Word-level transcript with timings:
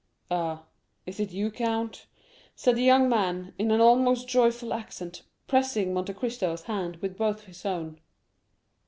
"Ah, 0.31 0.63
is 1.05 1.19
it 1.19 1.29
you, 1.29 1.51
count?" 1.51 2.07
said 2.55 2.75
the 2.75 2.81
young 2.81 3.07
man, 3.07 3.53
in 3.59 3.69
an 3.69 3.79
almost 3.79 4.27
joyful 4.27 4.73
accent, 4.73 5.21
pressing 5.45 5.93
Monte 5.93 6.15
Cristo's 6.15 6.63
hand 6.63 6.95
with 7.03 7.15
both 7.19 7.43
his 7.43 7.63
own. 7.67 7.99